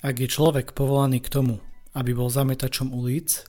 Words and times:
Ak 0.00 0.16
je 0.16 0.32
človek 0.32 0.72
povolaný 0.72 1.20
k 1.20 1.28
tomu, 1.28 1.60
aby 1.92 2.16
bol 2.16 2.32
zametačom 2.32 2.88
ulic, 2.88 3.44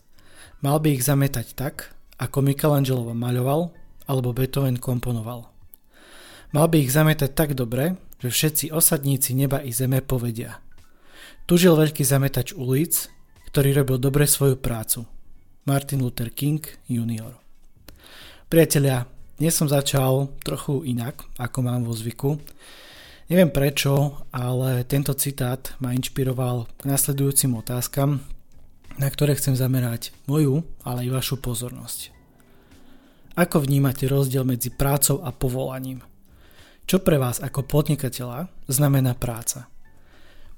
mal 0.59 0.83
by 0.83 0.99
ich 0.99 1.07
zametať 1.07 1.55
tak, 1.55 1.95
ako 2.19 2.43
Michelangelo 2.43 3.07
maľoval 3.15 3.71
alebo 4.03 4.35
Beethoven 4.35 4.75
komponoval. 4.75 5.47
Mal 6.51 6.67
by 6.67 6.83
ich 6.83 6.91
zametať 6.91 7.31
tak 7.31 7.55
dobre, 7.55 7.95
že 8.19 8.27
všetci 8.27 8.75
osadníci 8.75 9.31
neba 9.31 9.63
i 9.63 9.71
zeme 9.71 10.03
povedia. 10.03 10.59
Tu 11.47 11.55
žil 11.55 11.71
veľký 11.71 12.03
zametač 12.03 12.51
ulic, 12.51 13.07
ktorý 13.47 13.71
robil 13.71 14.03
dobre 14.03 14.27
svoju 14.27 14.59
prácu. 14.59 15.07
Martin 15.63 16.03
Luther 16.03 16.35
King 16.35 16.59
Jr. 16.91 17.31
Priatelia, 18.51 19.07
dnes 19.39 19.55
som 19.55 19.71
začal 19.71 20.35
trochu 20.43 20.83
inak, 20.83 21.23
ako 21.39 21.63
mám 21.63 21.87
vo 21.87 21.95
zvyku. 21.95 22.43
Neviem 23.31 23.47
prečo, 23.47 24.19
ale 24.35 24.83
tento 24.83 25.15
citát 25.15 25.71
ma 25.79 25.95
inšpiroval 25.95 26.67
k 26.75 26.83
nasledujúcim 26.83 27.55
otázkam, 27.55 28.19
na 28.99 29.07
ktoré 29.07 29.39
chcem 29.39 29.55
zamerať 29.55 30.11
moju, 30.27 30.67
ale 30.83 31.07
i 31.07 31.13
vašu 31.15 31.39
pozornosť. 31.39 32.11
Ako 33.39 33.63
vnímate 33.63 34.11
rozdiel 34.11 34.43
medzi 34.43 34.67
prácou 34.67 35.23
a 35.23 35.31
povolaním? 35.31 36.03
Čo 36.83 36.99
pre 36.99 37.15
vás 37.15 37.39
ako 37.39 37.63
podnikateľa 37.71 38.51
znamená 38.67 39.15
práca? 39.15 39.71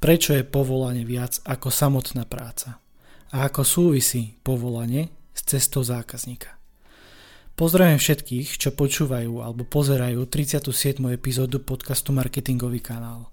Prečo 0.01 0.33
je 0.33 0.41
povolanie 0.41 1.05
viac 1.05 1.45
ako 1.45 1.69
samotná 1.69 2.25
práca? 2.25 2.81
A 3.37 3.53
ako 3.53 3.61
súvisí 3.61 4.33
povolanie 4.41 5.13
s 5.29 5.45
cestou 5.45 5.85
zákazníka? 5.85 6.62
Pozdravujem 7.53 8.01
všetkých, 8.01 8.57
čo 8.57 8.73
počúvajú 8.73 9.45
alebo 9.45 9.61
pozerajú 9.61 10.25
37. 10.25 10.97
epizódu 11.13 11.61
podcastu 11.61 12.09
Marketingový 12.09 12.81
kanál. 12.81 13.29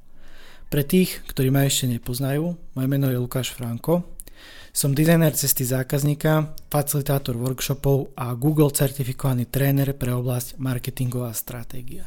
Pre 0.69 0.85
tých, 0.85 1.25
ktorí 1.25 1.49
ma 1.49 1.65
ešte 1.65 1.89
nepoznajú, 1.89 2.53
moje 2.53 2.89
meno 2.93 3.09
je 3.09 3.17
Lukáš 3.17 3.57
Franko, 3.57 4.05
som 4.77 4.93
dizajner 4.93 5.33
cesty 5.33 5.65
zákazníka, 5.65 6.53
facilitátor 6.69 7.33
workshopov 7.41 8.13
a 8.13 8.37
Google 8.37 8.69
certifikovaný 8.69 9.49
tréner 9.49 9.97
pre 9.97 10.13
oblasť 10.13 10.61
marketingová 10.61 11.33
stratégia. 11.33 12.05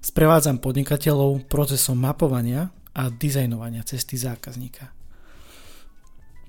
Sprevádzam 0.00 0.56
podnikateľov 0.56 1.44
procesom 1.52 2.00
mapovania 2.00 2.72
a 2.96 3.12
dizajnovania 3.12 3.84
cesty 3.84 4.16
zákazníka. 4.16 4.88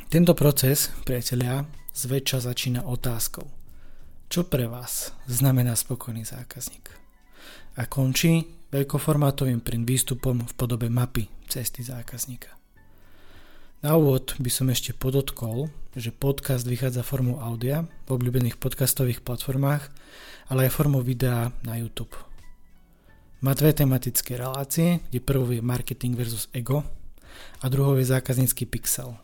Tento 0.07 0.31
proces, 0.31 0.95
priatelia, 1.03 1.67
zväčša 1.91 2.47
začína 2.47 2.87
otázkou– 2.87 3.51
čo 4.35 4.43
pre 4.43 4.67
vás 4.67 5.15
znamená 5.31 5.79
spokojný 5.79 6.27
zákazník? 6.27 6.91
A 7.79 7.87
končí 7.87 8.43
veľkoformátovým 8.67 9.63
print 9.63 9.87
výstupom 9.87 10.43
v 10.43 10.53
podobe 10.59 10.91
mapy 10.91 11.31
cesty 11.47 11.87
zákazníka. 11.87 12.51
Na 13.79 13.95
úvod 13.95 14.35
by 14.35 14.51
som 14.51 14.67
ešte 14.67 14.91
podotkol, 14.91 15.71
že 15.95 16.11
podcast 16.11 16.67
vychádza 16.67 16.99
formou 17.07 17.39
audia 17.39 17.87
v 18.11 18.19
obľúbených 18.19 18.59
podcastových 18.59 19.23
platformách, 19.23 19.87
ale 20.51 20.67
aj 20.67 20.83
formou 20.83 20.99
videa 20.99 21.55
na 21.63 21.79
YouTube. 21.79 22.11
Má 23.39 23.55
dve 23.55 23.71
tematické 23.71 24.35
relácie, 24.35 24.99
kde 25.15 25.23
prvou 25.23 25.47
je 25.47 25.63
marketing 25.63 26.11
versus 26.11 26.51
ego 26.51 26.83
a 27.63 27.71
druhou 27.71 27.95
je 27.95 28.11
zákaznícky 28.11 28.67
pixel. 28.67 29.15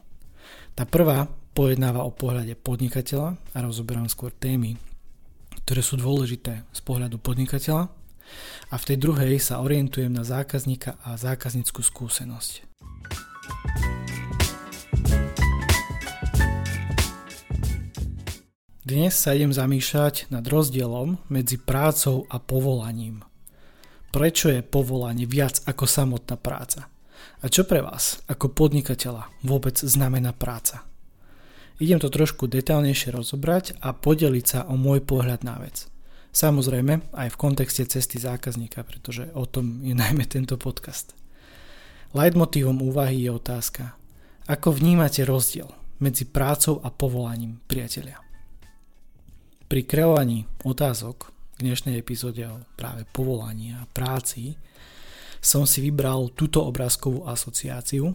Tá 0.72 0.88
prvá 0.88 1.28
pojednáva 1.52 2.08
o 2.08 2.16
pohľade 2.16 2.56
podnikateľa 2.56 3.36
a 3.52 3.58
rozoberám 3.60 4.08
skôr 4.08 4.32
témy, 4.32 4.80
ktoré 5.66 5.82
sú 5.86 5.98
dôležité 5.98 6.68
z 6.70 6.82
pohľadu 6.84 7.22
podnikateľa 7.22 7.92
a 8.72 8.76
v 8.80 8.88
tej 8.88 8.98
druhej 8.98 9.40
sa 9.40 9.60
orientujem 9.60 10.12
na 10.12 10.24
zákazníka 10.24 11.00
a 11.04 11.20
zákazníckú 11.20 11.84
skúsenosť. 11.84 12.68
Dnes 18.92 19.16
sa 19.16 19.32
idem 19.32 19.56
zamýšľať 19.56 20.28
nad 20.36 20.44
rozdielom 20.44 21.16
medzi 21.32 21.56
prácou 21.56 22.28
a 22.28 22.44
povolaním. 22.44 23.24
Prečo 24.12 24.52
je 24.52 24.60
povolanie 24.60 25.24
viac 25.24 25.64
ako 25.64 25.88
samotná 25.88 26.36
práca? 26.36 26.92
A 27.40 27.48
čo 27.48 27.64
pre 27.64 27.80
vás 27.80 28.20
ako 28.28 28.52
podnikateľa 28.52 29.32
vôbec 29.48 29.80
znamená 29.80 30.36
práca? 30.36 30.91
Idem 31.82 31.98
to 31.98 32.14
trošku 32.14 32.46
detálnejšie 32.46 33.10
rozobrať 33.10 33.82
a 33.82 33.90
podeliť 33.90 34.46
sa 34.46 34.60
o 34.70 34.78
môj 34.78 35.02
pohľad 35.02 35.42
na 35.42 35.58
vec. 35.58 35.90
Samozrejme 36.30 37.10
aj 37.10 37.28
v 37.34 37.40
kontexte 37.42 37.90
cesty 37.90 38.22
zákazníka, 38.22 38.86
pretože 38.86 39.26
o 39.34 39.50
tom 39.50 39.82
je 39.82 39.98
najmä 40.06 40.30
tento 40.30 40.62
podcast. 40.62 41.18
Leitmotívom 42.14 42.86
úvahy 42.86 43.26
je 43.26 43.34
otázka, 43.34 43.98
ako 44.46 44.78
vnímate 44.78 45.26
rozdiel 45.26 45.74
medzi 45.98 46.30
prácou 46.30 46.78
a 46.86 46.94
povolaním 46.94 47.58
priateľia. 47.66 48.22
Pri 49.66 49.82
kreovaní 49.82 50.46
otázok 50.62 51.34
k 51.58 51.60
dnešnej 51.66 51.98
epizóde 51.98 52.46
o 52.46 52.62
práve 52.78 53.10
povolaní 53.10 53.74
a 53.74 53.90
práci 53.90 54.54
som 55.42 55.66
si 55.66 55.82
vybral 55.82 56.30
túto 56.38 56.62
obrázkovú 56.62 57.26
asociáciu, 57.26 58.14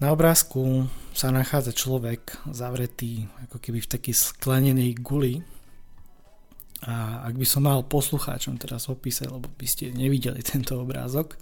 na 0.00 0.08
obrázku 0.16 0.88
sa 1.12 1.28
nachádza 1.28 1.76
človek 1.76 2.48
zavretý 2.48 3.28
ako 3.48 3.60
keby 3.60 3.84
v 3.84 3.90
takej 3.92 4.14
sklenenej 4.16 4.96
guli. 4.96 5.44
A 6.88 7.28
ak 7.28 7.36
by 7.36 7.44
som 7.44 7.68
mal 7.68 7.84
poslucháčom 7.84 8.56
teraz 8.56 8.88
opísať, 8.88 9.28
lebo 9.28 9.52
by 9.52 9.66
ste 9.68 9.92
nevideli 9.92 10.40
tento 10.40 10.80
obrázok, 10.80 11.36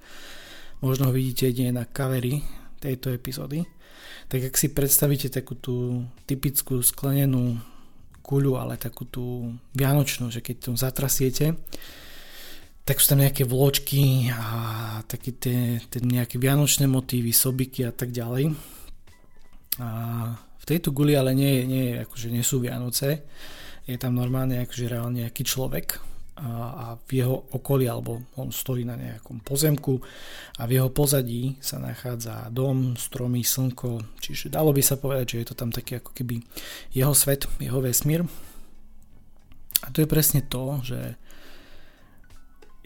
možno 0.82 1.08
ho 1.08 1.12
vidíte 1.14 1.54
nie 1.54 1.70
na 1.70 1.86
kavery 1.86 2.42
tejto 2.82 3.14
epizódy, 3.14 3.62
tak 4.26 4.50
ak 4.50 4.54
si 4.58 4.74
predstavíte 4.74 5.30
takú 5.30 5.54
tú 5.54 6.02
typickú 6.26 6.82
sklenenú 6.82 7.62
guľu, 8.26 8.58
ale 8.58 8.74
takú 8.76 9.06
tú 9.06 9.54
vianočnú, 9.78 10.28
že 10.34 10.42
keď 10.42 10.56
to 10.58 10.70
zatrasiete, 10.74 11.54
tak 12.88 13.04
sú 13.04 13.12
tam 13.12 13.21
nejaké 13.21 13.44
vločky 13.44 14.32
a 14.32 14.49
také 15.04 15.37
tie, 15.37 15.76
tie 15.93 16.00
nejaké 16.00 16.41
vianočné 16.41 16.88
motívy, 16.88 17.37
sobiky 17.37 17.84
a 17.84 17.93
tak 17.93 18.16
ďalej. 18.16 18.56
A 19.76 19.88
v 20.32 20.65
tejto 20.65 20.97
guli 20.97 21.12
ale 21.12 21.37
nie, 21.37 21.69
nie, 21.69 22.00
akože 22.00 22.32
nie 22.32 22.41
sú 22.41 22.65
Vianoce, 22.65 23.28
je 23.84 23.97
tam 24.00 24.16
normálne 24.16 24.65
akože 24.65 24.88
reálne 24.88 25.28
nejaký 25.28 25.44
človek 25.44 26.00
a, 26.41 26.48
a 26.48 26.87
v 26.97 27.21
jeho 27.21 27.37
okolí, 27.53 27.84
alebo 27.84 28.25
on 28.41 28.48
stojí 28.48 28.88
na 28.88 28.97
nejakom 28.97 29.44
pozemku 29.44 30.00
a 30.56 30.65
v 30.65 30.81
jeho 30.81 30.88
pozadí 30.88 31.60
sa 31.60 31.77
nachádza 31.77 32.48
dom, 32.48 32.97
stromy, 32.97 33.44
slnko, 33.44 34.16
čiže 34.16 34.48
dalo 34.48 34.72
by 34.72 34.81
sa 34.81 34.97
povedať, 34.97 35.37
že 35.37 35.38
je 35.44 35.47
to 35.53 35.54
tam 35.60 35.69
taký 35.69 36.00
ako 36.00 36.16
keby 36.16 36.41
jeho 36.97 37.12
svet, 37.12 37.44
jeho 37.60 37.84
vesmír. 37.84 38.25
A 39.84 39.93
to 39.93 40.00
je 40.00 40.09
presne 40.09 40.41
to, 40.48 40.81
že 40.81 41.21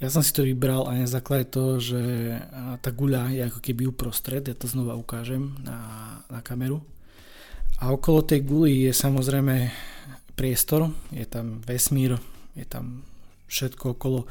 ja 0.02 0.10
som 0.10 0.18
si 0.18 0.34
to 0.34 0.42
vybral 0.42 0.90
aj 0.90 0.98
na 0.98 1.06
základe 1.06 1.46
toho, 1.46 1.78
že 1.78 2.02
tá 2.82 2.90
guľa 2.90 3.30
je 3.30 3.40
ako 3.46 3.60
keby 3.62 3.82
uprostred, 3.86 4.42
ja 4.42 4.56
to 4.58 4.66
znova 4.66 4.98
ukážem 4.98 5.54
na, 5.62 5.78
na 6.26 6.42
kameru. 6.42 6.82
A 7.78 7.94
okolo 7.94 8.26
tej 8.26 8.42
guly 8.42 8.90
je 8.90 8.92
samozrejme 8.94 9.70
priestor, 10.34 10.90
je 11.14 11.22
tam 11.22 11.62
vesmír, 11.62 12.18
je 12.58 12.66
tam 12.66 13.06
všetko 13.46 13.94
okolo 13.94 14.26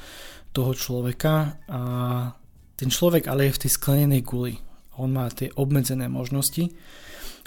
toho 0.51 0.75
človeka 0.75 1.63
a 1.71 1.81
ten 2.75 2.91
človek 2.91 3.31
ale 3.31 3.47
je 3.47 3.55
v 3.55 3.61
tej 3.63 3.71
sklenenej 3.71 4.27
guli. 4.27 4.59
On 4.99 5.07
má 5.07 5.31
tie 5.31 5.55
obmedzené 5.55 6.11
možnosti 6.11 6.67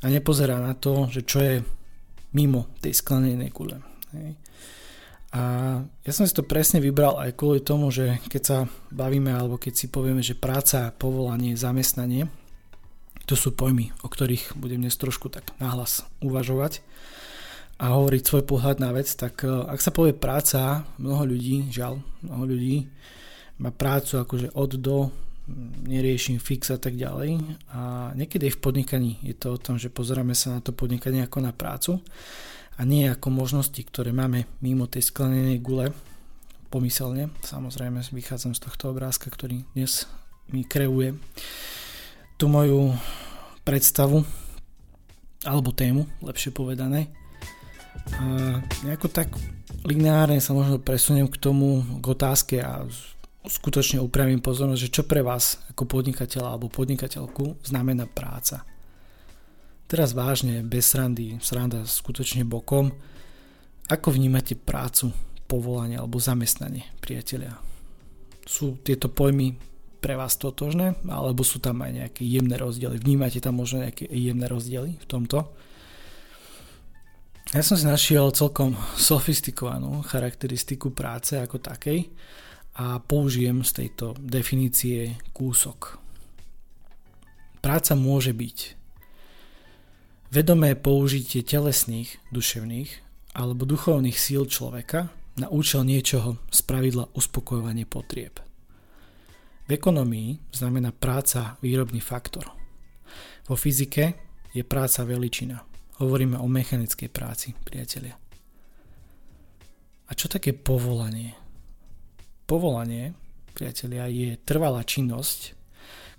a 0.00 0.08
nepozerá 0.08 0.64
na 0.64 0.72
to, 0.72 1.12
že 1.12 1.28
čo 1.28 1.38
je 1.44 1.54
mimo 2.32 2.72
tej 2.80 2.96
sklenenej 2.96 3.52
gule. 3.52 3.84
Hej. 4.16 4.32
A 5.34 5.42
ja 6.06 6.12
som 6.14 6.22
si 6.22 6.30
to 6.30 6.46
presne 6.46 6.78
vybral 6.78 7.18
aj 7.18 7.34
kvôli 7.34 7.58
tomu, 7.58 7.90
že 7.90 8.22
keď 8.30 8.42
sa 8.46 8.58
bavíme 8.94 9.34
alebo 9.34 9.58
keď 9.58 9.74
si 9.74 9.86
povieme, 9.90 10.22
že 10.22 10.38
práca, 10.38 10.94
povolanie, 10.94 11.58
zamestnanie, 11.58 12.30
to 13.26 13.34
sú 13.34 13.50
pojmy, 13.50 13.90
o 14.06 14.08
ktorých 14.08 14.54
budem 14.54 14.86
dnes 14.86 14.94
trošku 14.94 15.34
tak 15.34 15.50
nahlas 15.58 16.06
uvažovať 16.22 16.86
a 17.82 17.98
hovoriť 17.98 18.22
svoj 18.22 18.44
pohľad 18.46 18.78
na 18.78 18.94
vec, 18.94 19.10
tak 19.10 19.42
e, 19.42 19.50
ak 19.50 19.82
sa 19.82 19.90
povie 19.90 20.14
práca, 20.14 20.86
mnoho 21.02 21.26
ľudí, 21.26 21.66
žiaľ, 21.74 21.98
mnoho 22.22 22.54
ľudí 22.54 22.86
má 23.58 23.74
prácu 23.74 24.22
akože 24.22 24.54
od 24.54 24.70
do, 24.78 25.10
neriešim 25.84 26.38
fix 26.38 26.70
a 26.70 26.78
tak 26.78 26.94
ďalej. 26.96 27.36
A 27.74 28.10
niekedy 28.16 28.48
v 28.48 28.60
podnikaní 28.62 29.12
je 29.20 29.34
to 29.36 29.58
o 29.58 29.60
tom, 29.60 29.76
že 29.76 29.92
pozeráme 29.92 30.32
sa 30.32 30.56
na 30.56 30.60
to 30.62 30.72
podnikanie 30.72 31.20
ako 31.26 31.38
na 31.42 31.52
prácu 31.52 32.00
a 32.74 32.82
nie 32.82 33.06
ako 33.06 33.30
možnosti, 33.30 33.78
ktoré 33.78 34.10
máme 34.10 34.50
mimo 34.58 34.90
tej 34.90 35.06
sklenenej 35.06 35.62
gule, 35.62 35.94
pomyselne, 36.74 37.30
samozrejme 37.46 38.02
vychádzam 38.10 38.50
z 38.58 38.66
tohto 38.66 38.90
obrázka, 38.90 39.30
ktorý 39.30 39.62
dnes 39.78 40.10
mi 40.50 40.66
kreuje 40.66 41.14
tú 42.34 42.50
moju 42.50 42.98
predstavu 43.62 44.26
alebo 45.46 45.70
tému, 45.70 46.10
lepšie 46.18 46.50
povedané. 46.50 47.14
A 48.18 48.58
nejako 48.82 49.06
tak 49.06 49.30
lineárne 49.86 50.42
sa 50.42 50.50
možno 50.50 50.82
presuniem 50.82 51.30
k 51.30 51.38
tomu, 51.38 51.86
k 52.02 52.06
otázke 52.10 52.58
a 52.58 52.82
skutočne 53.46 54.02
upravím 54.02 54.42
pozornosť, 54.42 54.82
že 54.82 54.94
čo 54.98 55.02
pre 55.06 55.22
vás 55.22 55.62
ako 55.70 55.86
podnikateľa 55.86 56.58
alebo 56.58 56.72
podnikateľku 56.72 57.62
znamená 57.62 58.10
práca. 58.10 58.66
Teraz 59.94 60.10
vážne, 60.10 60.66
bez 60.66 60.90
srandy, 60.90 61.38
sranda 61.38 61.86
skutočne 61.86 62.42
bokom. 62.42 62.90
Ako 63.86 64.10
vnímate 64.10 64.58
prácu, 64.58 65.14
povolanie 65.46 65.94
alebo 65.94 66.18
zamestnanie, 66.18 66.82
priatelia? 66.98 67.54
Sú 68.42 68.82
tieto 68.82 69.06
pojmy 69.06 69.54
pre 70.02 70.18
vás 70.18 70.34
totožné, 70.34 70.98
alebo 71.06 71.46
sú 71.46 71.62
tam 71.62 71.78
aj 71.86 71.94
nejaké 71.94 72.26
jemné 72.26 72.58
rozdiely? 72.58 72.98
Vnímate 72.98 73.38
tam 73.38 73.62
možno 73.62 73.86
nejaké 73.86 74.10
jemné 74.10 74.50
rozdiely 74.50 74.98
v 74.98 75.06
tomto? 75.06 75.54
Ja 77.54 77.62
som 77.62 77.78
si 77.78 77.86
našiel 77.86 78.34
celkom 78.34 78.74
sofistikovanú 78.98 80.02
charakteristiku 80.10 80.90
práce 80.90 81.38
ako 81.38 81.62
takej 81.62 82.10
a 82.82 82.98
použijem 82.98 83.62
z 83.62 83.86
tejto 83.86 84.18
definície 84.18 85.22
kúsok. 85.30 86.02
Práca 87.62 87.94
môže 87.94 88.34
byť 88.34 88.82
vedomé 90.34 90.74
použitie 90.74 91.46
telesných, 91.46 92.18
duševných 92.34 92.90
alebo 93.38 93.62
duchovných 93.62 94.18
síl 94.18 94.50
človeka 94.50 95.14
na 95.38 95.46
účel 95.46 95.86
niečoho 95.86 96.42
z 96.50 96.60
pravidla 96.66 97.06
uspokojovanie 97.14 97.86
potrieb. 97.86 98.42
V 99.64 99.70
ekonomii 99.70 100.50
znamená 100.50 100.90
práca 100.90 101.54
výrobný 101.62 102.02
faktor. 102.02 102.50
Vo 103.46 103.54
fyzike 103.54 104.18
je 104.50 104.66
práca 104.66 105.06
veličina. 105.06 105.62
Hovoríme 106.02 106.34
o 106.42 106.50
mechanickej 106.50 107.08
práci, 107.14 107.54
priatelia. 107.54 108.18
A 110.04 110.12
čo 110.18 110.26
také 110.26 110.50
povolanie? 110.50 111.38
Povolanie, 112.44 113.14
priatelia, 113.54 114.10
je 114.10 114.36
trvalá 114.42 114.82
činnosť, 114.82 115.63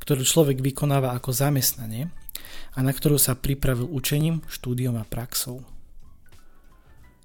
ktorú 0.06 0.22
človek 0.22 0.62
vykonáva 0.62 1.18
ako 1.18 1.34
zamestnanie 1.34 2.14
a 2.78 2.80
na 2.86 2.94
ktorú 2.94 3.18
sa 3.18 3.34
pripravil 3.34 3.90
učením, 3.90 4.46
štúdiom 4.46 4.96
a 5.02 5.04
praxou. 5.04 5.66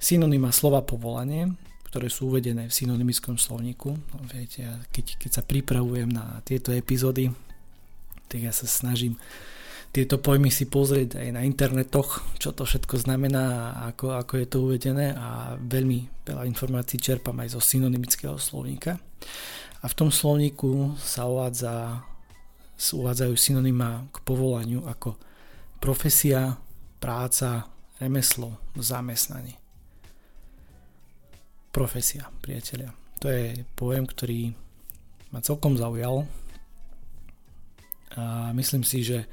Synonyma 0.00 0.48
slova 0.48 0.80
povolanie, 0.80 1.54
ktoré 1.92 2.08
sú 2.08 2.32
uvedené 2.32 2.72
v 2.72 2.76
synonymickom 2.76 3.36
slovníku, 3.36 3.92
no 3.92 4.18
viete, 4.32 4.64
keď, 4.90 5.20
keď 5.20 5.30
sa 5.30 5.42
pripravujem 5.44 6.08
na 6.08 6.40
tieto 6.40 6.72
epizódy, 6.72 7.28
tak 8.32 8.48
ja 8.48 8.52
sa 8.54 8.64
snažím 8.64 9.20
tieto 9.90 10.22
pojmy 10.22 10.54
si 10.54 10.70
pozrieť 10.70 11.18
aj 11.18 11.28
na 11.34 11.42
internetoch, 11.42 12.22
čo 12.38 12.54
to 12.54 12.62
všetko 12.62 12.94
znamená 13.02 13.74
a 13.74 13.90
ako, 13.90 14.14
ako 14.22 14.32
je 14.38 14.46
to 14.46 14.58
uvedené 14.62 15.06
a 15.18 15.58
veľmi 15.58 16.22
veľa 16.22 16.46
informácií 16.46 17.02
čerpám 17.02 17.34
aj 17.42 17.58
zo 17.58 17.60
synonymického 17.60 18.38
slovníka. 18.38 19.02
A 19.82 19.86
v 19.90 19.96
tom 19.98 20.14
slovníku 20.14 20.94
sa 20.94 21.26
uvádza, 21.26 22.06
uvádzajú 22.80 23.34
synonyma 23.36 24.08
k 24.08 24.16
povolaniu 24.24 24.88
ako 24.88 25.20
profesia, 25.80 26.56
práca, 26.96 27.68
remeslo, 28.00 28.56
zamestnanie. 28.76 29.60
Profesia, 31.70 32.32
priatelia. 32.40 32.96
To 33.20 33.28
je 33.28 33.62
pojem, 33.76 34.08
ktorý 34.08 34.56
ma 35.30 35.44
celkom 35.44 35.76
zaujal 35.76 36.24
a 38.18 38.50
myslím 38.56 38.82
si, 38.82 39.06
že 39.06 39.28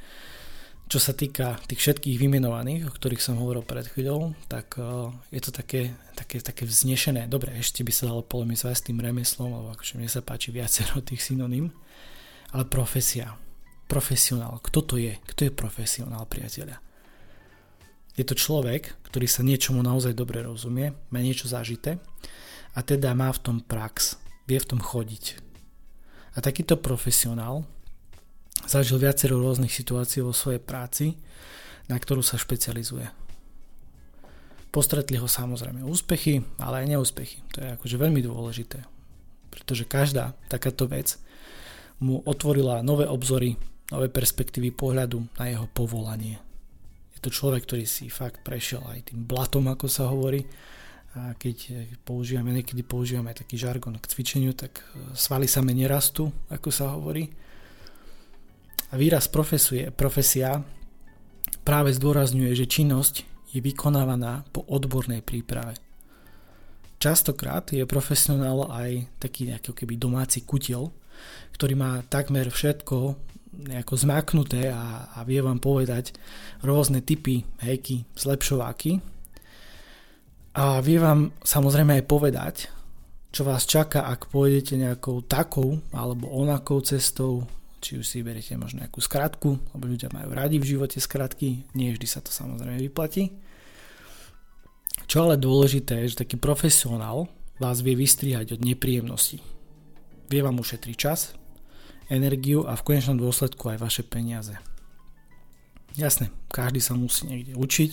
čo 0.87 1.03
sa 1.03 1.11
týka 1.11 1.59
tých 1.67 1.83
všetkých 1.83 2.15
vymenovaných, 2.15 2.87
o 2.87 2.95
ktorých 2.95 3.19
som 3.19 3.35
hovoril 3.35 3.59
pred 3.59 3.83
chvíľou, 3.91 4.31
tak 4.47 4.79
uh, 4.79 5.11
je 5.35 5.41
to 5.43 5.51
také, 5.51 5.91
také, 6.15 6.39
také 6.39 6.63
vznešené. 6.63 7.27
Dobre, 7.27 7.51
ešte 7.59 7.83
by 7.83 7.91
sa 7.91 8.07
dalo 8.07 8.23
polemizovať 8.23 8.75
s 8.79 8.85
tým 8.87 9.03
remeslom, 9.03 9.51
lebo 9.51 9.75
akože 9.75 9.99
mne 9.99 10.07
sa 10.07 10.23
páči 10.23 10.55
viacero 10.55 11.03
tých 11.03 11.19
synonym, 11.19 11.75
ale 12.51 12.63
profesia, 12.67 13.35
profesionál, 13.87 14.59
kto 14.63 14.79
to 14.83 14.95
je? 14.99 15.15
Kto 15.33 15.47
je 15.47 15.51
profesionál, 15.51 16.23
priateľa? 16.27 16.79
Je 18.17 18.25
to 18.25 18.33
človek, 18.33 18.97
ktorý 19.05 19.29
sa 19.29 19.45
niečomu 19.45 19.85
naozaj 19.85 20.17
dobre 20.17 20.41
rozumie, 20.41 20.97
má 21.13 21.19
niečo 21.21 21.45
zažité 21.45 22.01
a 22.73 22.81
teda 22.81 23.13
má 23.13 23.29
v 23.29 23.41
tom 23.41 23.57
prax, 23.61 24.17
vie 24.49 24.57
v 24.57 24.69
tom 24.73 24.81
chodiť. 24.81 25.37
A 26.33 26.41
takýto 26.41 26.77
profesionál 26.81 27.65
zažil 28.65 28.97
viacero 28.97 29.37
rôznych 29.37 29.69
situácií 29.69 30.25
vo 30.25 30.33
svojej 30.33 30.61
práci, 30.61 31.13
na 31.85 31.97
ktorú 31.97 32.25
sa 32.25 32.41
špecializuje. 32.41 33.05
Postretli 34.73 35.17
ho 35.17 35.29
samozrejme 35.29 35.85
úspechy, 35.85 36.41
ale 36.57 36.83
aj 36.83 36.97
neúspechy. 36.97 37.37
To 37.55 37.57
je 37.63 37.69
akože 37.77 37.95
veľmi 38.01 38.21
dôležité, 38.25 38.81
pretože 39.53 39.87
každá 39.87 40.33
takáto 40.49 40.89
vec 40.89 41.21
mu 42.03 42.21
otvorila 42.25 42.85
nové 42.85 43.09
obzory, 43.09 43.57
nové 43.89 44.07
perspektívy 44.11 44.73
pohľadu 44.73 45.39
na 45.39 45.45
jeho 45.49 45.65
povolanie. 45.71 46.37
Je 47.17 47.19
to 47.23 47.33
človek, 47.33 47.65
ktorý 47.65 47.85
si 47.89 48.13
fakt 48.13 48.45
prešiel 48.45 48.85
aj 48.85 49.09
tým 49.09 49.25
blatom, 49.25 49.65
ako 49.71 49.89
sa 49.89 50.09
hovorí, 50.09 50.45
a 51.17 51.33
keď 51.33 51.89
používame, 52.05 52.53
niekedy 52.53 52.85
používame 52.85 53.33
taký 53.33 53.57
žargon 53.57 53.97
k 53.97 54.05
cvičeniu, 54.05 54.53
tak 54.53 54.85
svaly 55.17 55.49
sa 55.49 55.65
nerastú, 55.65 56.29
ako 56.53 56.69
sa 56.69 56.93
hovorí 56.93 57.25
a 58.91 58.95
výraz 58.95 59.27
profesie, 59.27 59.91
profesia 59.91 60.63
práve 61.67 61.91
zdôrazňuje, 61.91 62.51
že 62.55 62.71
činnosť 62.71 63.15
je 63.51 63.59
vykonávaná 63.59 64.47
po 64.55 64.63
odbornej 64.63 65.19
príprave. 65.23 65.75
Častokrát 66.97 67.67
je 67.75 67.83
profesionál 67.83 68.67
aj 68.71 69.05
taký 69.19 69.51
nejaký 69.51 69.75
keby 69.75 69.99
domáci 69.99 70.47
kutiel, 70.47 70.89
ktorý 71.55 71.73
má 71.77 72.01
takmer 72.05 72.49
všetko 72.49 73.27
nejako 73.57 73.93
zmaknuté 73.97 74.69
a, 74.69 75.09
a 75.17 75.25
vie 75.25 75.41
vám 75.41 75.57
povedať 75.57 76.13
rôzne 76.61 77.01
typy 77.01 77.41
hejky, 77.63 78.05
zlepšováky 78.13 79.01
a 80.57 80.81
vie 80.81 80.97
vám 80.97 81.33
samozrejme 81.45 82.01
aj 82.01 82.03
povedať, 82.09 82.55
čo 83.29 83.45
vás 83.45 83.69
čaká, 83.69 84.09
ak 84.09 84.33
pôjdete 84.33 84.73
nejakou 84.73 85.21
takou 85.21 85.77
alebo 85.93 86.33
onakou 86.33 86.81
cestou, 86.81 87.45
či 87.77 88.01
už 88.01 88.05
si 88.05 88.25
beriete 88.25 88.57
možno 88.57 88.81
nejakú 88.81 88.97
skratku, 88.97 89.53
lebo 89.77 89.83
ľudia 89.85 90.09
majú 90.09 90.33
radi 90.33 90.57
v 90.57 90.69
živote 90.73 90.97
skratky, 90.97 91.61
nie 91.77 91.93
vždy 91.93 92.07
sa 92.09 92.25
to 92.25 92.33
samozrejme 92.33 92.81
vyplatí. 92.89 93.29
Čo 95.05 95.29
ale 95.29 95.37
dôležité 95.37 96.01
je, 96.03 96.17
že 96.17 96.25
taký 96.25 96.41
profesionál 96.41 97.29
vás 97.61 97.85
vie 97.85 97.93
vystrihať 97.93 98.57
od 98.57 98.65
nepríjemností. 98.65 99.56
Vie 100.27 100.43
vám 100.43 100.59
ušetriť 100.59 100.95
čas, 100.95 101.33
energiu 102.11 102.67
a 102.67 102.75
v 102.75 102.85
konečnom 102.85 103.19
dôsledku 103.19 103.71
aj 103.71 103.77
vaše 103.79 104.03
peniaze. 104.03 104.55
Jasne, 105.97 106.29
každý 106.53 106.77
sa 106.77 106.93
musí 106.93 107.25
niekde 107.25 107.57
učiť, 107.57 107.91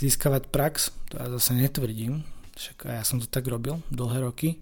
získavať 0.00 0.48
prax, 0.48 0.94
to 1.12 1.20
ja 1.20 1.28
zase 1.36 1.52
netvrdím, 1.52 2.24
však 2.56 2.88
ja 2.88 3.04
som 3.04 3.20
to 3.20 3.28
tak 3.28 3.44
robil 3.44 3.84
dlhé 3.92 4.24
roky, 4.24 4.56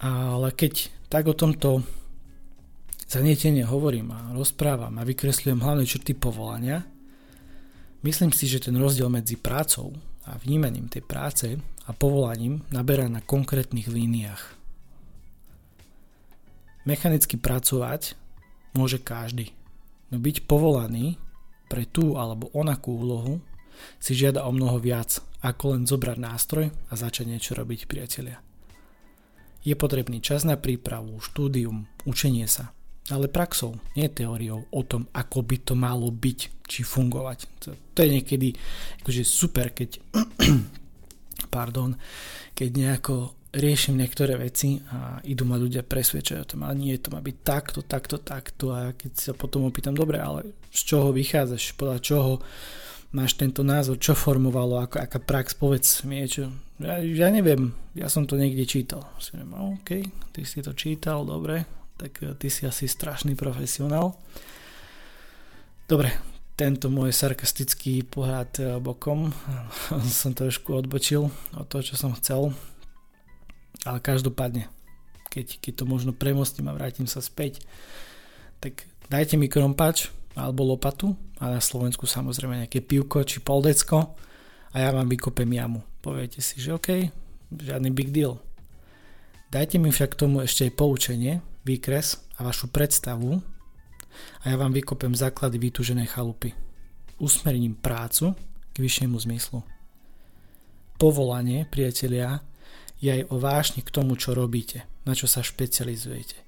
ale 0.00 0.48
keď 0.56 0.88
tak 1.12 1.28
o 1.28 1.36
tomto 1.36 1.84
zanietene 3.04 3.68
hovorím 3.68 4.16
a 4.16 4.32
rozprávam 4.32 4.96
a 4.96 5.04
vykresľujem 5.04 5.60
hlavné 5.60 5.84
črty 5.84 6.16
povolania, 6.16 6.88
myslím 8.00 8.32
si, 8.32 8.48
že 8.48 8.64
ten 8.64 8.76
rozdiel 8.80 9.12
medzi 9.12 9.36
prácou 9.36 9.92
a 10.24 10.40
vnímaním 10.40 10.88
tej 10.88 11.04
práce 11.04 11.52
a 11.84 11.90
povolaním 11.92 12.64
naberá 12.72 13.06
na 13.12 13.20
konkrétnych 13.20 13.92
líniách. 13.92 14.55
Mechanicky 16.86 17.34
pracovať 17.34 18.14
môže 18.78 19.02
každý, 19.02 19.50
no 20.14 20.22
byť 20.22 20.46
povolaný 20.46 21.18
pre 21.66 21.82
tú 21.82 22.14
alebo 22.14 22.46
onakú 22.54 22.94
úlohu 22.94 23.42
si 23.98 24.14
žiada 24.16 24.46
o 24.46 24.54
mnoho 24.54 24.78
viac, 24.78 25.18
ako 25.42 25.76
len 25.76 25.82
zobrať 25.84 26.16
nástroj 26.16 26.70
a 26.70 26.92
začať 26.94 27.26
niečo 27.28 27.52
robiť 27.58 27.90
priatelia. 27.90 28.40
Je 29.66 29.74
potrebný 29.74 30.22
čas 30.22 30.46
na 30.46 30.54
prípravu, 30.54 31.18
štúdium, 31.18 31.90
učenie 32.06 32.46
sa, 32.46 32.70
ale 33.10 33.26
praxou, 33.26 33.78
nie 33.98 34.06
teóriou 34.06 34.70
o 34.70 34.82
tom, 34.86 35.10
ako 35.10 35.42
by 35.42 35.56
to 35.62 35.74
malo 35.74 36.10
byť, 36.10 36.66
či 36.66 36.80
fungovať. 36.86 37.38
To, 37.66 37.68
to 37.94 37.98
je 38.02 38.14
niekedy 38.14 38.54
akože 39.02 39.22
super, 39.26 39.74
keď 39.74 39.98
pardon, 41.56 41.98
keď 42.54 42.68
nejako 42.72 43.35
riešim 43.52 43.94
niektoré 43.96 44.36
veci 44.36 44.82
a 44.90 45.22
idú 45.22 45.46
ma 45.46 45.56
ľudia 45.56 45.86
presvedčať 45.86 46.36
o 46.42 46.48
tom, 46.48 46.60
ale 46.66 46.74
nie, 46.76 46.94
to 46.98 47.14
má 47.14 47.22
byť 47.22 47.36
takto, 47.46 47.80
takto, 47.86 48.16
takto 48.18 48.74
a 48.74 48.92
keď 48.92 49.12
sa 49.14 49.32
potom 49.32 49.68
opýtam, 49.68 49.94
dobre, 49.94 50.18
ale 50.18 50.56
z 50.72 50.80
čoho 50.82 51.14
vychádzaš, 51.14 51.78
podľa 51.78 51.98
čoho 52.02 52.32
máš 53.14 53.38
tento 53.38 53.64
názor, 53.64 53.96
čo 53.96 54.12
formovalo, 54.12 54.82
ako, 54.82 55.00
aká 55.00 55.18
prax, 55.22 55.56
povedz 55.56 56.04
niečo. 56.04 56.52
Ja, 56.76 57.00
ja 57.00 57.28
neviem, 57.32 57.72
ja 57.96 58.12
som 58.12 58.28
to 58.28 58.36
niekde 58.36 58.68
čítal. 58.68 59.08
Si 59.16 59.32
neviem, 59.32 59.56
OK, 59.80 60.04
ty 60.36 60.44
si 60.44 60.60
to 60.60 60.76
čítal, 60.76 61.24
dobre, 61.24 61.64
tak 61.96 62.20
eh, 62.20 62.36
ty 62.36 62.52
si 62.52 62.68
asi 62.68 62.84
strašný 62.84 63.32
profesionál. 63.32 64.18
Dobre, 65.86 66.12
tento 66.58 66.90
môj 66.92 67.14
sarkastický 67.16 68.04
pohľad 68.04 68.50
eh, 68.60 68.64
bokom 68.82 69.32
som 70.20 70.36
trošku 70.36 70.76
odbočil 70.76 71.32
od 71.56 71.66
toho, 71.72 71.80
čo 71.80 71.96
som 71.96 72.12
chcel. 72.12 72.52
Ale 73.86 74.02
každopádne, 74.02 74.66
keď, 75.30 75.62
keď 75.62 75.72
to 75.78 75.84
možno 75.86 76.10
premostím 76.10 76.66
a 76.66 76.74
vrátim 76.74 77.06
sa 77.06 77.22
späť, 77.22 77.62
tak 78.58 78.82
dajte 79.06 79.38
mi 79.38 79.46
krompač 79.46 80.10
alebo 80.34 80.66
lopatu 80.66 81.14
a 81.38 81.54
na 81.54 81.62
Slovensku 81.62 82.04
samozrejme 82.04 82.66
nejaké 82.66 82.82
pivko 82.82 83.22
či 83.22 83.38
poldecko 83.38 84.18
a 84.74 84.76
ja 84.76 84.90
vám 84.90 85.06
vykopem 85.06 85.48
jamu. 85.48 85.80
Poviete 86.02 86.42
si, 86.42 86.58
že 86.58 86.74
OK, 86.74 87.08
žiadny 87.54 87.94
big 87.94 88.10
deal. 88.10 88.42
Dajte 89.48 89.78
mi 89.78 89.94
však 89.94 90.18
tomu 90.18 90.42
ešte 90.42 90.66
aj 90.66 90.74
poučenie, 90.74 91.38
výkres 91.62 92.18
a 92.36 92.44
vašu 92.44 92.68
predstavu 92.68 93.38
a 94.42 94.44
ja 94.50 94.56
vám 94.58 94.74
vykopem 94.74 95.14
základy 95.14 95.62
vytúženej 95.62 96.10
chalupy. 96.10 96.52
Usmerním 97.16 97.78
prácu 97.78 98.36
k 98.74 98.76
vyššiemu 98.76 99.16
zmyslu. 99.16 99.64
Povolanie, 101.00 101.64
priatelia, 101.64 102.44
je 103.00 103.08
aj 103.12 103.22
o 103.28 103.36
vášni 103.36 103.84
k 103.84 103.92
tomu, 103.92 104.16
čo 104.16 104.32
robíte, 104.32 104.88
na 105.04 105.12
čo 105.12 105.28
sa 105.28 105.44
špecializujete. 105.44 106.46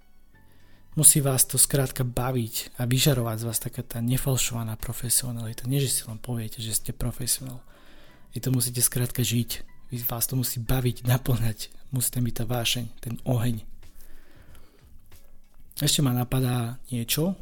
Musí 0.98 1.22
vás 1.22 1.46
to 1.46 1.60
skrátka 1.60 2.02
baviť 2.02 2.74
a 2.80 2.88
vyžarovať 2.88 3.36
z 3.38 3.46
vás 3.46 3.58
taká 3.62 3.86
tá 3.86 4.02
nefalšovaná 4.02 4.74
profesionalita. 4.74 5.68
Nie, 5.70 5.78
že 5.78 5.94
si 5.94 6.02
len 6.10 6.18
poviete, 6.18 6.58
že 6.58 6.74
ste 6.74 6.90
profesionál. 6.90 7.62
Vy 8.34 8.42
to 8.42 8.50
musíte 8.50 8.82
skrátka 8.82 9.22
žiť. 9.22 9.62
Vy 9.94 10.02
vás 10.04 10.26
to 10.26 10.34
musí 10.34 10.58
baviť, 10.58 11.06
naplňať. 11.06 11.70
Musíte 11.94 12.18
byť 12.18 12.34
tá 12.34 12.44
vášeň, 12.50 12.84
ten 12.98 13.14
oheň. 13.22 13.62
Ešte 15.78 16.02
ma 16.02 16.10
napadá 16.10 16.82
niečo. 16.90 17.38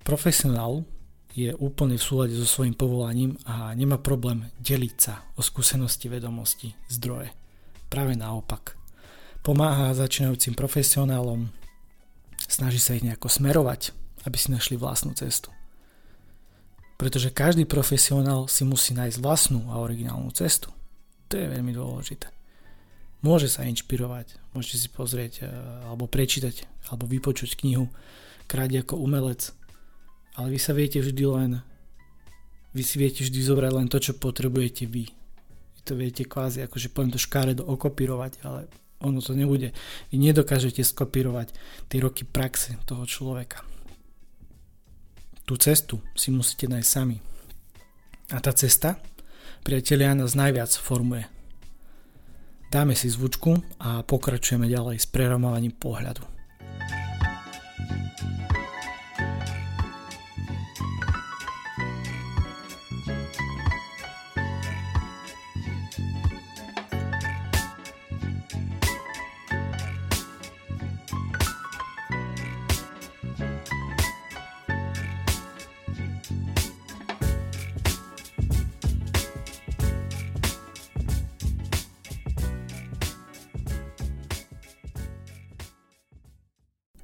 Profesionál 0.00 0.88
je 1.30 1.54
úplne 1.54 1.94
v 1.94 2.02
súlade 2.02 2.34
so 2.34 2.42
svojím 2.42 2.74
povolaním 2.74 3.38
a 3.46 3.70
nemá 3.78 4.02
problém 4.02 4.50
deliť 4.58 4.94
sa 4.98 5.22
o 5.38 5.42
skúsenosti, 5.42 6.10
vedomosti, 6.10 6.74
zdroje. 6.90 7.30
Práve 7.86 8.18
naopak. 8.18 8.74
Pomáha 9.40 9.96
začínajúcim 9.96 10.52
profesionálom, 10.52 11.48
snaží 12.44 12.82
sa 12.82 12.98
ich 12.98 13.06
nejako 13.06 13.30
smerovať, 13.30 13.94
aby 14.26 14.36
si 14.36 14.52
našli 14.52 14.76
vlastnú 14.76 15.16
cestu. 15.16 15.48
Pretože 17.00 17.32
každý 17.32 17.64
profesionál 17.64 18.44
si 18.50 18.66
musí 18.68 18.92
nájsť 18.92 19.18
vlastnú 19.22 19.72
a 19.72 19.80
originálnu 19.80 20.28
cestu. 20.36 20.68
To 21.32 21.34
je 21.38 21.48
veľmi 21.48 21.72
dôležité. 21.72 22.28
Môže 23.24 23.48
sa 23.48 23.64
inšpirovať, 23.64 24.36
môžete 24.52 24.76
si 24.76 24.88
pozrieť 24.92 25.32
eh, 25.40 25.48
alebo 25.88 26.04
prečítať 26.04 26.68
alebo 26.92 27.08
vypočuť 27.08 27.56
knihu 27.64 27.88
Kráť 28.50 28.82
ako 28.82 28.98
umelec 28.98 29.54
ale 30.38 30.46
vy 30.54 30.58
sa 30.58 30.76
viete 30.76 31.02
vždy 31.02 31.24
len 31.26 31.52
vy 32.70 32.82
si 32.86 33.02
viete 33.02 33.26
vždy 33.26 33.40
zobrať 33.42 33.72
len 33.74 33.90
to, 33.90 33.98
čo 33.98 34.14
potrebujete 34.14 34.86
vy. 34.86 35.10
Vy 35.74 35.80
to 35.82 35.98
viete 35.98 36.22
kvázi, 36.22 36.62
akože 36.62 36.94
poviem 36.94 37.10
to 37.10 37.18
škáredo 37.18 37.66
okopírovať, 37.66 38.46
ale 38.46 38.70
ono 39.02 39.18
to 39.18 39.34
nebude. 39.34 39.74
Vy 40.14 40.16
nedokážete 40.22 40.86
skopírovať 40.86 41.50
tie 41.90 41.98
roky 41.98 42.22
praxe 42.22 42.78
toho 42.86 43.02
človeka. 43.10 43.66
Tú 45.42 45.58
cestu 45.58 45.98
si 46.14 46.30
musíte 46.30 46.70
nájsť 46.70 46.86
sami. 46.86 47.18
A 48.30 48.38
tá 48.38 48.54
cesta, 48.54 49.02
priatelia, 49.66 50.14
nás 50.14 50.38
najviac 50.38 50.70
formuje. 50.78 51.26
Dáme 52.70 52.94
si 52.94 53.10
zvučku 53.10 53.58
a 53.82 54.06
pokračujeme 54.06 54.70
ďalej 54.70 55.02
s 55.02 55.10
preramovaním 55.10 55.74
pohľadu. 55.74 56.22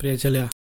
Priatelia. 0.07 0.56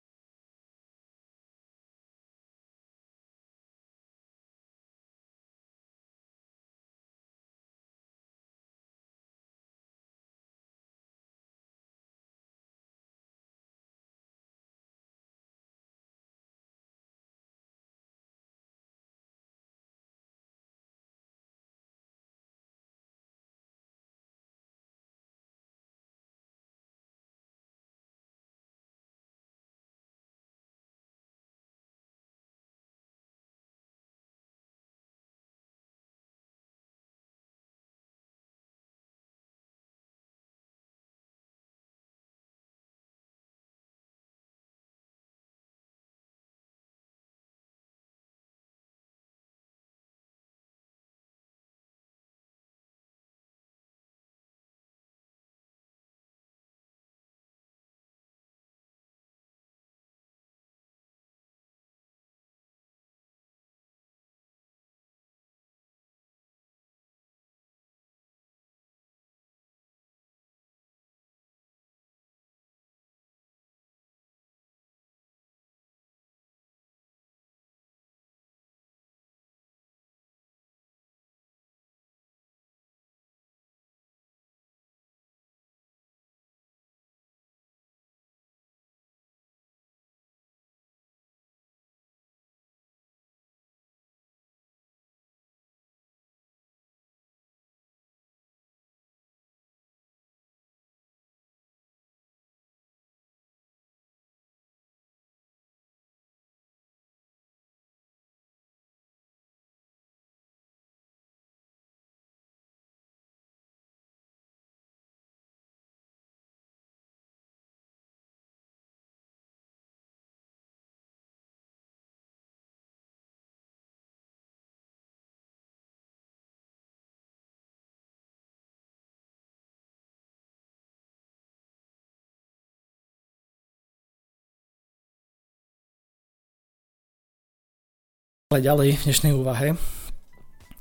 Ďalej 138.54 139.02
v 139.02 139.06
dnešnej 139.10 139.34
úvahe 139.34 139.74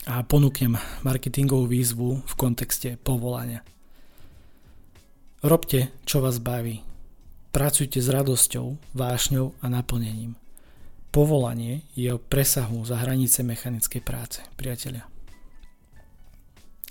a 0.04 0.20
ponúknem 0.20 0.76
marketingovú 1.00 1.64
výzvu 1.64 2.20
v 2.20 2.34
kontexte 2.36 3.00
povolania. 3.00 3.64
Robte, 5.40 5.88
čo 6.04 6.20
vás 6.20 6.44
baví. 6.44 6.84
Pracujte 7.56 8.04
s 8.04 8.12
radosťou, 8.12 8.92
vášňou 8.92 9.56
a 9.64 9.66
naplnením. 9.72 10.36
Povolanie 11.08 11.88
je 11.96 12.12
o 12.12 12.20
presahu 12.20 12.84
za 12.84 13.00
hranice 13.00 13.40
mechanickej 13.40 14.04
práce, 14.04 14.44
priatelia. 14.60 15.08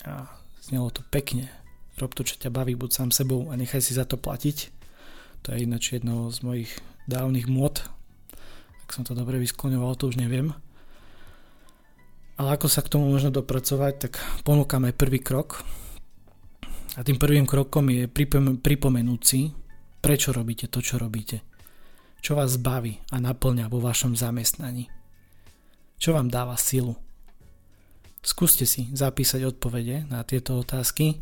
A 0.09 0.25
znelo 0.57 0.89
to 0.89 1.05
pekne, 1.13 1.53
rob 2.01 2.17
to, 2.17 2.25
čo 2.25 2.41
ťa 2.41 2.49
baví, 2.49 2.73
buď 2.73 2.89
sám 2.89 3.09
sebou 3.13 3.53
a 3.53 3.61
nechaj 3.61 3.77
si 3.77 3.93
za 3.93 4.09
to 4.09 4.17
platiť. 4.17 4.73
To 5.45 5.53
je 5.53 5.69
ináč 5.69 5.93
jedno 5.93 6.33
z 6.33 6.41
mojich 6.41 6.71
dávnych 7.05 7.45
môd. 7.45 7.85
Som 8.93 9.01
to 9.01 9.17
dobre 9.17 9.41
vyskloňoval, 9.41 9.97
to 9.97 10.13
už 10.13 10.21
neviem. 10.21 10.53
Ale 12.37 12.53
ako 12.53 12.69
sa 12.69 12.85
k 12.85 12.93
tomu 12.93 13.09
možno 13.09 13.33
dopracovať, 13.33 13.93
tak 13.97 14.21
ponúkam 14.45 14.85
aj 14.85 14.93
prvý 14.93 15.17
krok. 15.17 15.65
A 16.93 17.01
tým 17.01 17.17
prvým 17.17 17.49
krokom 17.49 17.89
je 17.89 18.05
pripomenúť 18.61 19.21
si, 19.25 19.49
prečo 19.97 20.29
robíte 20.29 20.69
to, 20.69 20.77
čo 20.77 21.01
robíte. 21.01 21.41
Čo 22.21 22.37
vás 22.37 22.61
baví 22.61 23.01
a 23.09 23.17
naplňa 23.17 23.65
vo 23.65 23.81
vašom 23.81 24.13
zamestnaní. 24.13 24.93
Čo 25.97 26.13
vám 26.13 26.29
dáva 26.29 26.53
silu. 26.53 26.93
Skúste 28.21 28.69
si 28.69 28.93
zapísať 28.93 29.57
odpovede 29.57 30.05
na 30.05 30.21
tieto 30.21 30.61
otázky 30.61 31.17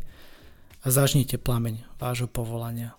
a 0.84 0.92
začnite 0.92 1.40
plameň 1.40 1.88
vášho 1.96 2.28
povolania. 2.28 2.92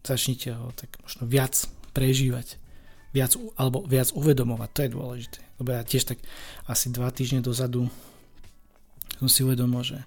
Začnite 0.00 0.56
ho 0.56 0.72
tak 0.72 0.96
možno 1.04 1.28
viac 1.28 1.68
prežívať, 1.92 2.63
viac, 3.14 3.38
alebo 3.54 3.86
viac 3.86 4.10
uvedomovať, 4.12 4.68
to 4.74 4.80
je 4.82 4.90
dôležité. 4.90 5.40
Lebo 5.62 5.68
ja 5.70 5.86
tiež 5.86 6.02
tak 6.10 6.18
asi 6.66 6.90
dva 6.90 7.14
týždne 7.14 7.40
dozadu 7.40 7.86
som 9.22 9.30
si 9.30 9.46
uvedomil, 9.46 9.86
že 9.86 10.02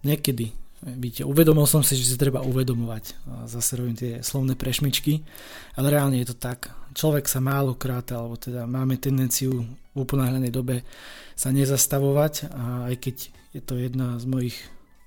niekedy 0.00 0.56
Víte, 0.84 1.24
uvedomil 1.24 1.64
som 1.64 1.80
si, 1.80 1.96
že 1.96 2.04
si 2.04 2.20
treba 2.20 2.44
uvedomovať. 2.44 3.16
Zase 3.48 3.80
robím 3.80 3.96
tie 3.96 4.20
slovné 4.20 4.60
prešmičky, 4.60 5.24
ale 5.72 5.88
reálne 5.88 6.20
je 6.20 6.28
to 6.28 6.36
tak. 6.36 6.68
Človek 6.92 7.24
sa 7.32 7.40
málokrát, 7.40 8.04
alebo 8.12 8.36
teda 8.36 8.68
máme 8.68 9.00
tendenciu 9.00 9.64
v 9.64 9.96
uponáhľanej 9.96 10.52
dobe 10.52 10.84
sa 11.32 11.48
nezastavovať 11.48 12.52
a 12.52 12.92
aj 12.92 12.94
keď 13.00 13.16
je 13.56 13.60
to 13.64 13.80
jedna 13.80 14.20
z 14.20 14.24
mojich 14.28 14.56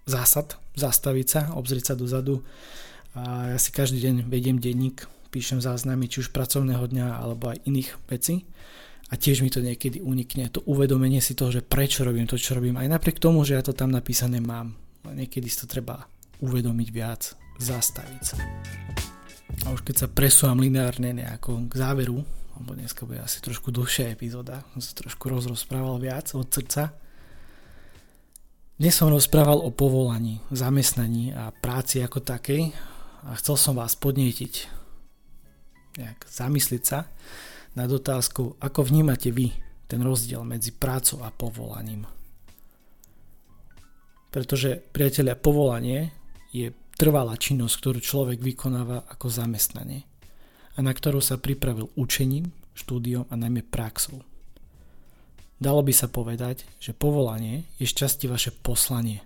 zásad, 0.10 0.58
zastaviť 0.74 1.28
sa, 1.30 1.42
obzrieť 1.54 1.94
sa 1.94 1.96
dozadu 1.96 2.42
a 3.14 3.54
ja 3.54 3.58
si 3.62 3.70
každý 3.70 4.02
deň 4.02 4.16
vediem 4.26 4.58
denník, 4.58 5.06
píšem 5.30 5.62
záznamy 5.62 6.10
či 6.10 6.26
už 6.26 6.34
pracovného 6.34 6.86
dňa 6.90 7.08
alebo 7.22 7.54
aj 7.54 7.64
iných 7.70 7.90
vecí 8.10 8.50
a 9.10 9.18
tiež 9.18 9.42
mi 9.42 9.50
to 9.50 9.62
niekedy 9.62 10.02
unikne, 10.02 10.50
to 10.54 10.62
uvedomenie 10.66 11.22
si 11.22 11.34
toho, 11.34 11.50
že 11.50 11.66
prečo 11.66 12.06
robím 12.06 12.30
to, 12.30 12.38
čo 12.38 12.58
robím, 12.58 12.78
aj 12.78 12.90
napriek 12.90 13.18
tomu, 13.18 13.42
že 13.46 13.58
ja 13.58 13.64
to 13.66 13.74
tam 13.74 13.90
napísané 13.90 14.38
mám 14.42 14.78
niekedy 15.08 15.48
si 15.48 15.64
to 15.64 15.68
treba 15.70 16.06
uvedomiť 16.44 16.90
viac, 16.92 17.22
zastaviť 17.60 18.22
sa. 18.24 18.38
A 19.66 19.74
už 19.74 19.84
keď 19.84 20.06
sa 20.06 20.08
presúvam 20.08 20.62
lineárne 20.62 21.12
nejako 21.16 21.68
k 21.68 21.74
záveru, 21.74 22.22
lebo 22.60 22.72
dneska 22.76 23.08
bude 23.08 23.24
asi 23.24 23.40
trošku 23.40 23.72
dlhšia 23.72 24.12
epizóda, 24.12 24.64
som 24.76 24.82
sa 24.84 24.92
trošku 24.96 25.32
rozprával 25.32 26.00
viac 26.00 26.32
od 26.36 26.48
srdca. 26.48 26.92
Dnes 28.80 28.96
som 28.96 29.12
rozprával 29.12 29.60
o 29.60 29.76
povolaní, 29.76 30.40
zamestnaní 30.52 31.36
a 31.36 31.52
práci 31.52 32.00
ako 32.00 32.24
takej 32.24 32.72
a 33.28 33.36
chcel 33.36 33.60
som 33.60 33.76
vás 33.76 34.00
podnietiť 34.00 34.79
nejak 35.98 36.28
zamysliť 36.30 36.84
sa 36.86 37.10
nad 37.74 37.90
otázkou, 37.90 38.60
ako 38.60 38.80
vnímate 38.86 39.32
vy 39.34 39.54
ten 39.90 40.06
rozdiel 40.06 40.46
medzi 40.46 40.70
prácou 40.76 41.26
a 41.26 41.34
povolaním. 41.34 42.06
Pretože, 44.30 44.78
priateľia, 44.94 45.34
povolanie 45.34 46.14
je 46.54 46.70
trvalá 46.94 47.34
činnosť, 47.34 47.76
ktorú 47.82 48.00
človek 48.04 48.40
vykonáva 48.44 49.10
ako 49.10 49.32
zamestnanie 49.34 50.06
a 50.78 50.80
na 50.86 50.94
ktorú 50.94 51.18
sa 51.24 51.42
pripravil 51.42 51.90
učením, 51.98 52.54
štúdiom 52.78 53.26
a 53.28 53.34
najmä 53.34 53.66
praxou. 53.66 54.22
Dalo 55.60 55.84
by 55.84 55.92
sa 55.92 56.08
povedať, 56.08 56.64
že 56.80 56.96
povolanie 56.96 57.68
je 57.82 57.90
šťastie 57.90 58.32
vaše 58.32 58.56
poslanie. 58.56 59.20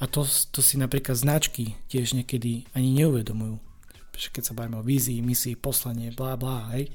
A 0.00 0.08
to, 0.08 0.24
to 0.24 0.64
si 0.64 0.80
napríklad 0.80 1.20
značky 1.20 1.76
tiež 1.92 2.16
niekedy 2.16 2.64
ani 2.72 2.88
neuvedomujú. 2.96 3.60
Keď 4.12 4.42
sa 4.44 4.56
bavíme 4.56 4.78
o 4.78 4.86
vízii, 4.86 5.24
misii, 5.24 5.56
poslanie, 5.56 6.12
blá 6.12 6.36
blá, 6.36 6.68
hej. 6.76 6.92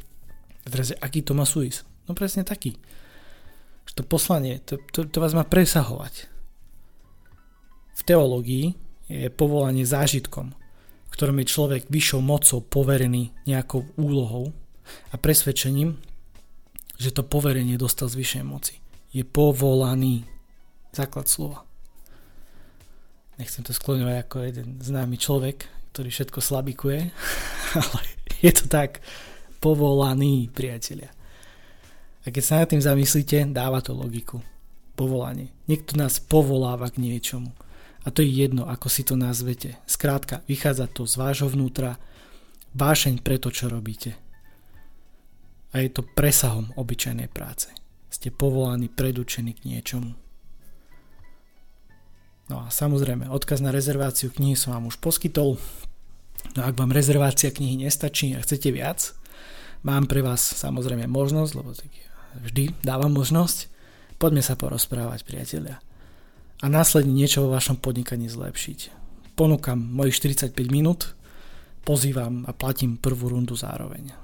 Teraz, 0.68 0.94
aký 1.02 1.26
to 1.26 1.34
má 1.34 1.44
súvis? 1.44 1.82
No 2.06 2.14
presne 2.14 2.46
taký. 2.46 2.78
Že 3.90 3.94
to 4.00 4.04
poslanie, 4.06 4.62
to, 4.64 4.78
to, 4.94 5.08
to 5.10 5.18
vás 5.18 5.34
má 5.34 5.44
presahovať 5.44 6.38
v 7.98 8.02
teológii 8.06 8.66
je 9.10 9.30
povolanie 9.34 9.82
zážitkom, 9.82 10.54
v 10.54 11.10
ktorom 11.10 11.42
je 11.42 11.50
človek 11.50 11.84
vyššou 11.90 12.22
mocou 12.22 12.62
poverený 12.62 13.34
nejakou 13.50 13.90
úlohou 13.98 14.54
a 15.10 15.16
presvedčením, 15.18 15.98
že 17.02 17.14
to 17.14 17.26
poverenie 17.26 17.80
dostal 17.80 18.06
z 18.06 18.20
vyššej 18.22 18.44
moci. 18.46 18.76
Je 19.10 19.26
povolaný. 19.26 20.30
Základ 20.94 21.30
slova. 21.30 21.66
Nechcem 23.38 23.62
to 23.62 23.74
skloňovať 23.74 24.16
ako 24.26 24.38
jeden 24.46 24.82
známy 24.82 25.18
človek, 25.18 25.70
ktorý 25.98 26.14
všetko 26.14 26.40
slabikuje, 26.46 27.10
ale 27.82 28.02
je 28.38 28.54
to 28.54 28.70
tak 28.70 29.02
povolaný, 29.58 30.46
priatelia. 30.54 31.10
A 32.22 32.30
keď 32.30 32.44
sa 32.46 32.62
nad 32.62 32.70
tým 32.70 32.86
zamyslíte, 32.86 33.50
dáva 33.50 33.82
to 33.82 33.98
logiku. 33.98 34.46
Povolanie. 34.94 35.50
Niekto 35.66 35.98
nás 35.98 36.22
povoláva 36.22 36.94
k 36.94 37.02
niečomu. 37.02 37.50
A 38.06 38.14
to 38.14 38.22
je 38.22 38.30
jedno, 38.30 38.70
ako 38.70 38.94
si 38.94 39.02
to 39.02 39.18
nazvete. 39.18 39.82
Skrátka, 39.90 40.46
vychádza 40.46 40.86
to 40.86 41.10
z 41.10 41.18
vášho 41.18 41.50
vnútra, 41.50 41.98
vášeň 42.78 43.26
pre 43.26 43.42
to, 43.42 43.50
čo 43.50 43.66
robíte. 43.66 44.14
A 45.74 45.82
je 45.82 45.90
to 45.90 46.06
presahom 46.06 46.78
obyčajnej 46.78 47.26
práce. 47.26 47.74
Ste 48.14 48.30
povolaní, 48.30 48.86
predúčení 48.86 49.58
k 49.58 49.66
niečomu. 49.66 50.27
No 52.48 52.64
a 52.64 52.72
samozrejme, 52.72 53.28
odkaz 53.28 53.60
na 53.60 53.76
rezerváciu 53.76 54.32
knihy 54.32 54.56
som 54.56 54.72
vám 54.76 54.88
už 54.88 55.04
poskytol. 55.04 55.60
No 56.56 56.62
ak 56.64 56.80
vám 56.80 56.96
rezervácia 56.96 57.52
knihy 57.52 57.84
nestačí 57.84 58.32
a 58.36 58.44
chcete 58.44 58.72
viac, 58.72 59.12
mám 59.84 60.08
pre 60.08 60.24
vás 60.24 60.40
samozrejme 60.40 61.12
možnosť, 61.12 61.52
lebo 61.60 61.76
tak 61.76 61.92
vždy 62.40 62.72
dávam 62.82 63.12
možnosť. 63.12 63.68
Poďme 64.18 64.42
sa 64.42 64.56
porozprávať, 64.56 65.28
priatelia 65.28 65.84
a 66.62 66.66
následne 66.66 67.14
niečo 67.14 67.46
vo 67.46 67.54
vašom 67.54 67.78
podnikaní 67.78 68.30
zlepšiť. 68.30 68.80
Ponúkam 69.38 69.78
mojich 69.78 70.18
45 70.18 70.58
minút, 70.74 71.14
pozývam 71.86 72.42
a 72.50 72.52
platím 72.54 72.98
prvú 72.98 73.30
rundu 73.30 73.54
zároveň. 73.54 74.18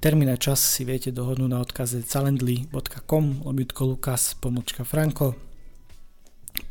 Termín 0.00 0.32
a 0.32 0.40
čas 0.40 0.64
si 0.64 0.88
viete 0.88 1.12
dohodnúť 1.12 1.50
na 1.52 1.60
odkaze 1.60 2.00
calendly.com 2.00 3.44
lomítko 3.44 3.84
lukas 3.84 4.32
pomočka 4.40 4.80
franko 4.88 5.49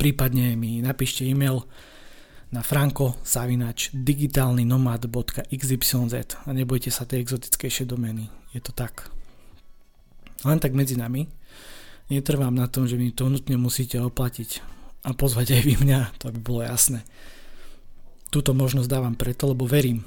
prípadne 0.00 0.56
mi 0.56 0.80
napíšte 0.80 1.28
e-mail 1.28 1.60
na 2.48 2.64
franko 2.64 3.20
zavinač 3.20 3.92
digitálnynomad.xyz 3.92 5.84
a 6.48 6.50
nebojte 6.56 6.88
sa 6.88 7.04
tej 7.04 7.28
exotickejšie 7.28 7.84
domény. 7.84 8.32
Je 8.56 8.64
to 8.64 8.72
tak. 8.72 9.12
Len 10.48 10.56
tak 10.56 10.72
medzi 10.72 10.96
nami. 10.96 11.28
Netrvám 12.08 12.56
na 12.56 12.64
tom, 12.66 12.88
že 12.88 12.96
mi 12.96 13.12
to 13.12 13.28
nutne 13.28 13.60
musíte 13.60 14.00
oplatiť 14.00 14.64
a 15.06 15.14
pozvať 15.14 15.60
aj 15.60 15.62
vy 15.62 15.78
mňa, 15.84 16.16
to 16.18 16.32
by 16.32 16.40
bolo 16.40 16.64
jasné. 16.64 17.04
Túto 18.32 18.56
možnosť 18.56 18.88
dávam 18.88 19.14
preto, 19.14 19.46
lebo 19.46 19.68
verím, 19.68 20.02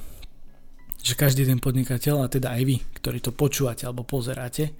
že 0.99 1.15
každý 1.15 1.47
ten 1.47 1.63
podnikateľ, 1.63 2.25
a 2.25 2.27
teda 2.27 2.51
aj 2.59 2.63
vy, 2.65 2.75
ktorí 2.99 3.23
to 3.23 3.31
počúvate 3.31 3.87
alebo 3.87 4.03
pozeráte, 4.03 4.75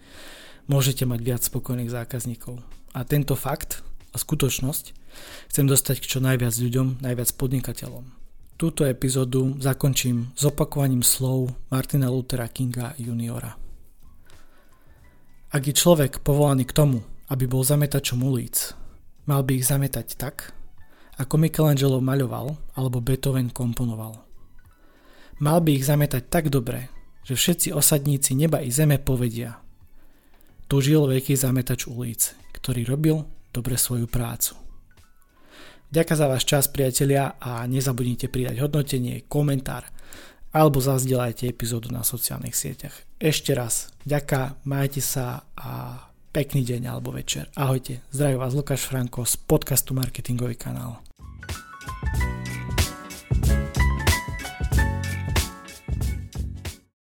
môžete 0.68 1.08
mať 1.08 1.20
viac 1.24 1.42
spokojných 1.44 1.92
zákazníkov. 1.92 2.60
A 2.92 3.08
tento 3.08 3.40
fakt 3.40 3.84
a 4.14 4.16
skutočnosť 4.16 4.86
chcem 5.50 5.66
dostať 5.66 5.98
k 6.00 6.10
čo 6.10 6.20
najviac 6.22 6.54
ľuďom, 6.54 7.02
najviac 7.02 7.30
podnikateľom. 7.34 8.06
Túto 8.56 8.86
epizódu 8.86 9.58
zakončím 9.58 10.32
s 10.38 10.46
opakovaním 10.46 11.02
slov 11.02 11.52
Martina 11.74 12.08
Luthera 12.14 12.46
Kinga 12.48 12.94
juniora. 13.02 13.58
Ak 15.54 15.62
je 15.66 15.74
človek 15.74 16.22
povolaný 16.22 16.70
k 16.70 16.78
tomu, 16.78 17.02
aby 17.30 17.50
bol 17.50 17.66
zametačom 17.66 18.22
ulic, 18.22 18.78
Mal 19.24 19.40
by 19.40 19.56
ich 19.56 19.64
zametať 19.72 20.20
tak, 20.20 20.52
ako 21.16 21.40
Michelangelo 21.40 22.04
maľoval 22.04 22.60
alebo 22.76 23.00
Beethoven 23.00 23.56
komponoval. 23.56 24.20
Mal 25.40 25.64
by 25.64 25.80
ich 25.80 25.88
zametať 25.88 26.28
tak 26.28 26.52
dobre, 26.52 26.92
že 27.24 27.40
všetci 27.40 27.72
osadníci 27.72 28.36
neba 28.36 28.60
i 28.60 28.68
zeme 28.68 29.00
povedia 29.00 29.64
Tu 30.68 30.84
žil 30.84 31.08
veľký 31.08 31.40
zametač 31.40 31.88
ulic, 31.88 32.36
ktorý 32.60 32.84
robil 32.84 33.24
dobre 33.54 33.78
svoju 33.78 34.10
prácu. 34.10 34.58
Ďakujem 35.94 36.18
za 36.18 36.28
váš 36.28 36.44
čas, 36.50 36.66
priatelia, 36.66 37.38
a 37.38 37.64
nezabudnite 37.70 38.26
pridať 38.28 38.66
hodnotenie, 38.66 39.30
komentár 39.30 39.86
alebo 40.54 40.82
zazdieľajte 40.82 41.50
epizódu 41.50 41.90
na 41.90 42.02
sociálnych 42.06 42.54
sieťach. 42.54 42.94
Ešte 43.18 43.54
raz, 43.54 43.94
ďaká, 44.06 44.58
majte 44.66 45.02
sa 45.02 45.46
a 45.54 46.02
Pekný 46.34 46.66
deň 46.66 46.90
alebo 46.90 47.14
večer. 47.14 47.46
Ahojte, 47.54 48.02
zdraví 48.10 48.42
vás 48.42 48.58
Lukáš 48.58 48.90
Franko 48.90 49.22
z 49.22 49.38
podcastu 49.38 49.94
Marketingový 49.94 50.58
kanál. 50.58 50.98